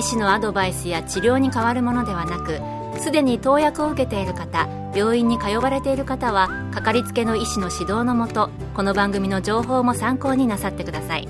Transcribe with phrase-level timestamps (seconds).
[0.00, 2.58] 医師のアドバイスや治療に変わるものではなく
[3.02, 11.28] すでに投薬を受けている方病院に通われている方はかかりつけの医師の指導のもとこの番組の情報も参考になさってください。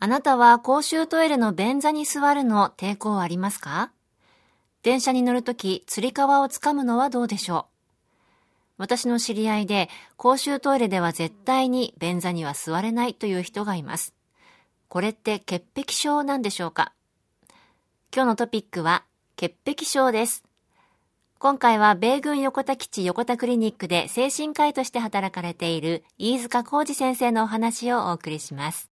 [0.00, 3.92] あなたは公衆トイレの便座に座るの抵抗ありますか？
[4.82, 7.72] 電車に乗るとき、つり革をつかむのはどうでしょう？
[8.78, 14.15] 私の知り合いで、公衆トイレでは絶対に便座には座れないという人がいます。
[14.88, 16.92] これって潔癖症なんでしょうか？
[18.14, 19.02] 今日のトピックは、
[19.34, 20.44] 潔癖症です。
[21.38, 28.90] 今回は米軍横田基地横田クリニックで精神科医として働かれている飯塚浩二先生のお話をお送りします。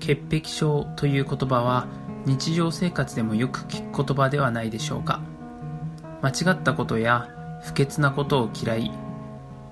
[0.00, 1.86] 潔癖症という言葉は
[2.24, 5.20] 日常生活でもよく聞く言葉ではないでしょうか？
[6.22, 7.28] 間違ったことや
[7.62, 8.90] 不潔なことを嫌い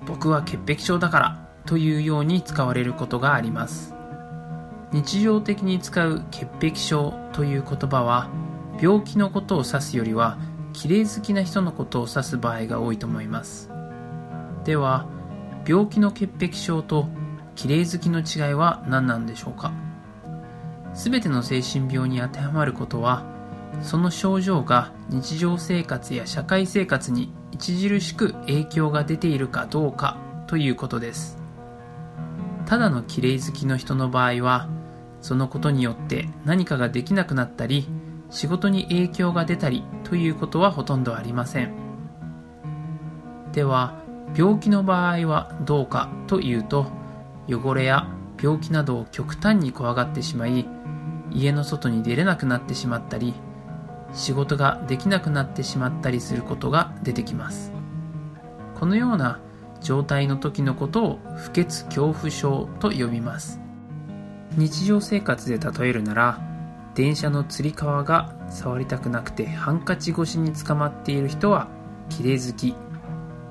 [0.05, 3.93] 僕は潔癖症だからというように使われることがあります。
[4.91, 8.29] 日常的に使う潔癖症という言葉は
[8.81, 10.37] 病気のことを指すよりは
[10.71, 13.69] 綺麗好きな人のことを指す場合が多いと思います。
[14.63, 15.05] では
[15.67, 17.09] 病気の潔癖症と
[17.55, 19.73] 綺麗好きの違いは何なんでしょうか？
[20.93, 23.25] 全ての精神病に当てはまることは
[23.81, 31.37] その症状が日常生活や社会生活に著しく影響が出ているかどうかということです。
[32.67, 34.67] ただの綺麗好きの人の場合は
[35.21, 37.87] そのことによって何かができなくなったり
[38.29, 41.73] 仕事に影響が出たりということはほとんどありません。
[43.53, 44.03] では
[44.35, 46.87] 病気の場合はどうかというと
[47.49, 50.67] 汚れや病気などを極端に怖がってしまい
[51.31, 53.33] 家の外に出れなくなってしまったり
[54.11, 57.71] 仕事ができなくなってしまったりすることが出てきます。
[58.75, 59.39] このような
[59.87, 63.61] 状態の時のことを不潔恐怖症と呼びます。
[64.57, 66.41] 日常生活で例えるなら
[66.93, 71.69] 電車のつり革が触りたくなくてハンカチ越しに捕まっている人は
[72.09, 72.75] 綺麗好き。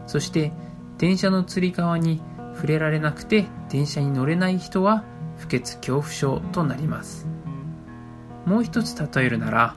[0.07, 0.53] そして
[0.99, 2.21] 電車のつり革に
[2.55, 5.05] 触れられなくて電車に乗れない人は
[5.39, 7.27] 不潔恐怖症となります。
[8.45, 9.75] もう一つ例えるなら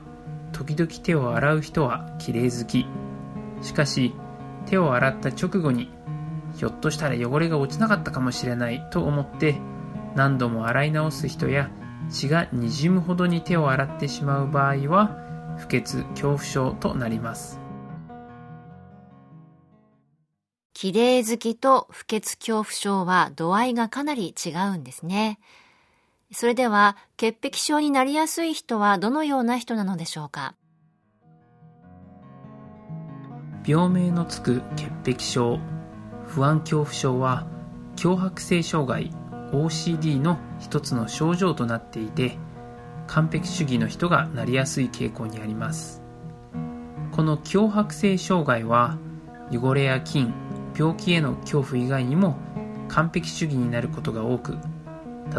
[0.52, 2.84] 時々手を洗う人は綺麗好き。
[3.62, 4.12] しかし
[4.66, 5.90] 手を洗った直後に
[6.54, 9.56] ひょっとしたら汚れが落ちなかったかもしれないと思って
[10.14, 11.70] 何度も洗い直す人や
[12.10, 17.60] 血がにじむほどに手を洗ってしまう場合は不潔恐怖症となります。
[20.72, 25.38] 綺麗好きと不潔恐怖症は度合いがかなり違うんですね。
[26.32, 30.54] それでは、潔癖症になりやすい人はどのような人なのでしょうか？
[33.66, 35.58] 病名のつく潔癖症、
[36.30, 37.46] 不安恐怖症は、
[37.96, 39.10] 強迫性障害
[39.52, 42.38] OCD の一つの症状となっていて、
[43.08, 46.02] 完璧主義の人がなりやすい傾向にあります。
[47.10, 48.96] この強迫性障害は、
[49.50, 50.32] 汚れや菌、
[50.78, 52.36] 病気への恐怖以外にも
[52.88, 54.56] 完璧主義になることが多く、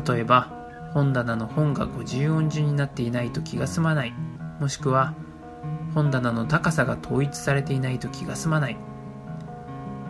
[0.05, 0.61] 例えば、
[0.93, 4.13] 本棚の本が50音順になっていないと気が済まない
[4.59, 5.13] もしくは
[5.93, 8.77] 本棚の高さが統一されていないと気が済まない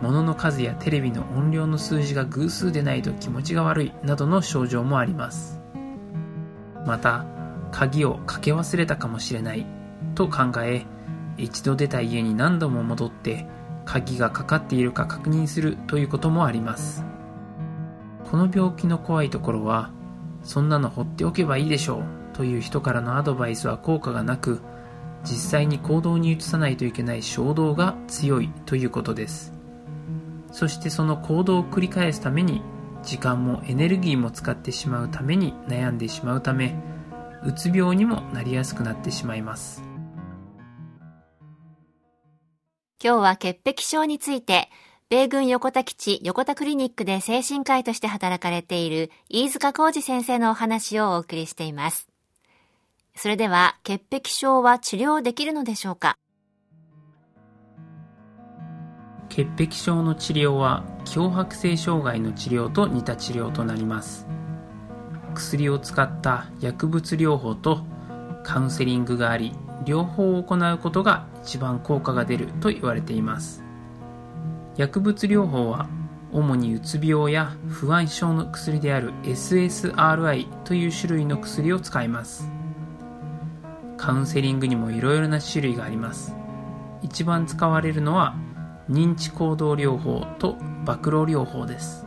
[0.02, 5.60] 物の数やテレビの音量の数字が偶数でないと気持ちが悪いなどの症状もあります。
[6.84, 7.24] また
[7.70, 9.64] 鍵をかけ忘れたかもしれない
[10.16, 10.84] と考え
[11.38, 13.46] 一度出た家に何度も戻って
[13.84, 17.04] 鍵がかかっているか確認するということもあります。
[18.28, 19.92] この病気の怖いところは
[20.42, 24.62] そんなの放っておけばいいでしょうという人からのアドバイスは効果がなく
[25.22, 29.51] 実際に行動に移さないといけない衝動が強いということです。
[30.62, 32.62] そしてその行動を繰り返すために
[33.02, 36.76] 時間もエネルギーも使ってしまうために悩んでしまうため
[37.44, 39.82] うつ病にもなりやすくなってしまいます
[43.02, 44.68] 今日は潔癖症について
[45.08, 52.06] 米軍横田基地横田クリニックで精神科医として働かれている飯塚浩二先生のお話をお送りしています。
[53.16, 56.16] それでは、潔癖症は治療できるのでしょうか？
[59.32, 64.26] 潔癖症の治療は強迫性障害の治療と似た治療となります。
[65.34, 67.82] 薬を使った薬物療法と
[68.44, 69.54] カウンセリングがあり
[69.86, 73.64] 両方を行うことが一番効果が出ると言われています。
[74.76, 75.88] 薬物療法は
[76.30, 82.50] 主にうつ病や不安症の薬である SSRI という種類の薬を使います。
[83.96, 86.36] カウンセリングにもいろいろな種類があります。
[87.00, 88.36] 一番使われるのは
[88.90, 92.04] 認知行動療法と暴露療法です。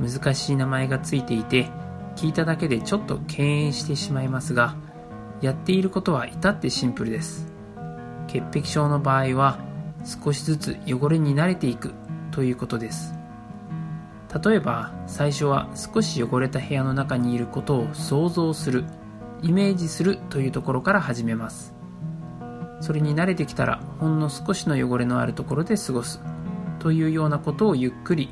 [0.00, 1.70] 難しい名前がついていて
[2.16, 4.76] 聞いただけでちょっと敬遠してしまいますが
[5.40, 7.52] やっていることは至ってシンプルです。
[8.26, 9.58] 潔癖症の場合は
[10.04, 11.92] 少しずつ汚れに慣れていく
[12.30, 13.14] ということです。
[14.44, 18.84] 例えば最初は少し汚れた部屋の中にいることを想像する
[19.42, 21.77] イメージするというところから始めます。
[22.80, 26.20] それに慣れてきたらほんの少しの汚れのあるところで過ごす
[26.78, 28.28] というようなことをゆっくり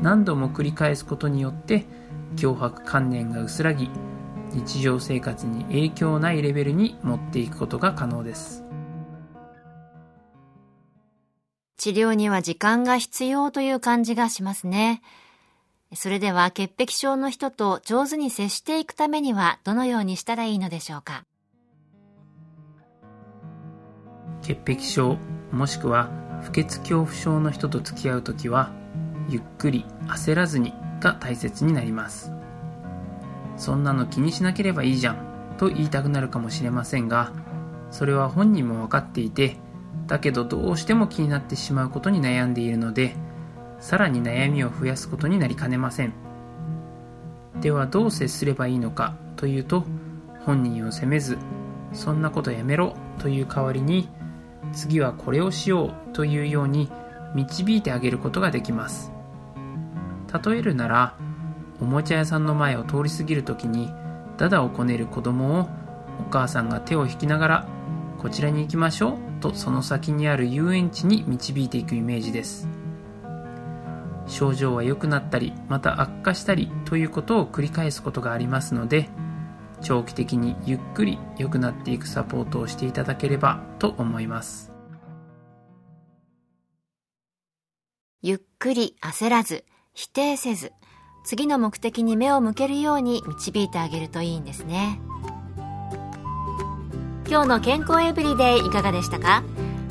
[0.00, 1.84] 何度も繰り返すことによって
[2.36, 3.90] 脅迫観念が薄らぎ
[4.52, 8.64] 日常生活に影響ないレベルに持っていくことが可能です。
[11.76, 15.02] 治療には時間が必要という感じがしますね。
[15.94, 21.24] それでは潔癖症の人と上手に接していくためにはどのようにしたらいいのでしょうか？
[24.42, 25.18] 潔癖症
[25.52, 26.10] もしくは
[26.42, 28.70] 不潔恐怖症の人と付き合う時は
[29.28, 32.32] ゆっくり焦らずにが大切になります。
[33.60, 37.32] そんなの気にしなければいいじゃんと言いたくなるかもしれませんが
[37.90, 39.58] それは本人も分かっていて
[40.06, 43.14] だけどどうしても気になってしまうことに悩んでいるので
[43.78, 46.12] さらに悩みを増やすことになりかねません。
[47.60, 49.84] ではどう接すればいいのかというと
[50.46, 51.36] 本人を責めず
[51.92, 54.08] そんなことやめろという代わりに
[54.72, 56.90] 次はこれをしようというように
[57.34, 59.12] 導いてあげることができます。
[60.44, 61.14] 例えるなら
[61.80, 63.92] おもちゃ屋さんの前を通り過ぎるときに
[64.36, 65.68] ダダをこねる子供を
[66.20, 67.68] お母さんが手を引きながら
[68.18, 72.68] こちらに行きましょうとその先にある遊園地に導いていくイメージです。
[74.26, 79.08] 症状は良くなったりまた悪化したりということを繰り返すことがありますので
[79.82, 84.72] 長期的にゆっくり良くなっていくサポートをしていただければと思います。
[88.22, 90.72] ゆっくり焦らず否定せず
[91.24, 95.00] 次の目的に目を向けるように導いてあげるといいんですね。
[97.28, 99.42] 今日の健康エブリデイいかがでしたか？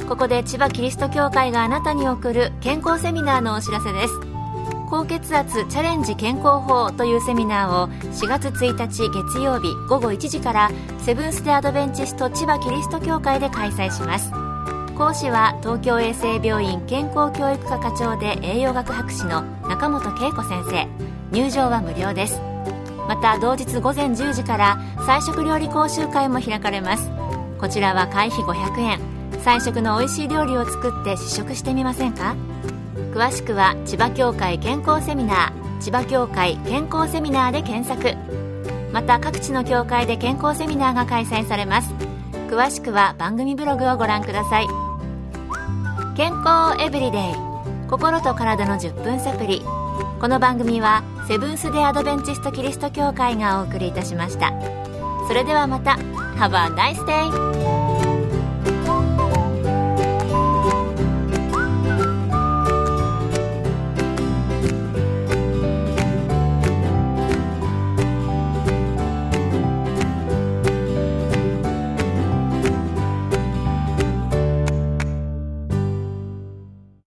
[0.08, 4.29] ここで千葉キリスト教会があなたに送る健康セミナーのお知らせです。
[4.90, 14.32] 高血圧チャレンジ健康法というセミナーを4月1日月曜日午後1時からセブンス・デ・アドベンチスト千葉キリスト教会で開催します。
[14.98, 20.88] 講師は東京衛生病院健康教育科課長で栄養学博士の中本恵子先生。
[21.32, 22.42] 入場は無料です。
[23.08, 27.12] また同日午前10時から菜食料理講習会も開かれます。
[27.60, 29.00] こちらは会費500円。
[29.44, 32.36] 菜食の美味しい料理を作って試食してみませんか？
[33.14, 38.18] 詳しくは千葉協会健康セミナー千葉協会健康セミナーで検索。
[38.92, 41.94] また各地の協会で健康セミナーが開催されます。
[42.50, 44.68] 詳しくは番組ブログをご覧ください。
[46.16, 47.22] 健康エブリデイ。
[47.90, 49.62] 心と体の10分サプリ。
[50.20, 54.52] この番組はセブンス・デ・アドベンチスト・キリスト教会がお送りいたしました。
[55.28, 55.98] それではまた。
[56.40, 57.79] Have a nice day!